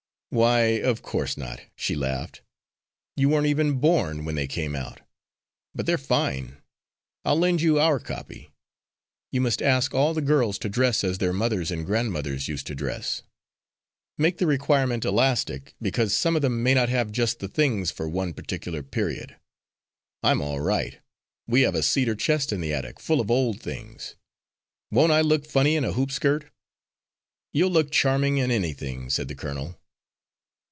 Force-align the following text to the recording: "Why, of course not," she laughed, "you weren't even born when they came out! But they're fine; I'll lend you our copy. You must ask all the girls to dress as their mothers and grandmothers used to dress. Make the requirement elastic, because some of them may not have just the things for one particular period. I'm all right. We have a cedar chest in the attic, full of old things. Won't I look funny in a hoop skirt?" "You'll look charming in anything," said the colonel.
"Why, 0.33 0.79
of 0.79 1.01
course 1.01 1.35
not," 1.35 1.59
she 1.75 1.93
laughed, 1.93 2.41
"you 3.17 3.27
weren't 3.27 3.47
even 3.47 3.79
born 3.81 4.23
when 4.23 4.35
they 4.35 4.47
came 4.47 4.77
out! 4.77 5.01
But 5.75 5.85
they're 5.87 5.97
fine; 5.97 6.61
I'll 7.25 7.37
lend 7.37 7.59
you 7.61 7.77
our 7.81 7.99
copy. 7.99 8.49
You 9.33 9.41
must 9.41 9.61
ask 9.61 9.93
all 9.93 10.13
the 10.13 10.21
girls 10.21 10.57
to 10.59 10.69
dress 10.69 11.03
as 11.03 11.17
their 11.17 11.33
mothers 11.33 11.69
and 11.69 11.85
grandmothers 11.85 12.47
used 12.47 12.65
to 12.67 12.75
dress. 12.75 13.23
Make 14.17 14.37
the 14.37 14.47
requirement 14.47 15.03
elastic, 15.03 15.75
because 15.81 16.15
some 16.15 16.37
of 16.37 16.41
them 16.41 16.63
may 16.63 16.75
not 16.75 16.87
have 16.87 17.11
just 17.11 17.39
the 17.39 17.49
things 17.49 17.91
for 17.91 18.07
one 18.07 18.31
particular 18.33 18.81
period. 18.83 19.35
I'm 20.23 20.41
all 20.41 20.61
right. 20.61 20.99
We 21.45 21.63
have 21.63 21.75
a 21.75 21.83
cedar 21.83 22.15
chest 22.15 22.53
in 22.53 22.61
the 22.61 22.73
attic, 22.73 23.01
full 23.01 23.19
of 23.19 23.29
old 23.29 23.59
things. 23.61 24.15
Won't 24.91 25.11
I 25.11 25.19
look 25.19 25.45
funny 25.45 25.75
in 25.75 25.83
a 25.83 25.91
hoop 25.91 26.09
skirt?" 26.09 26.49
"You'll 27.51 27.71
look 27.71 27.91
charming 27.91 28.37
in 28.37 28.49
anything," 28.49 29.09
said 29.09 29.27
the 29.27 29.35
colonel. 29.35 29.77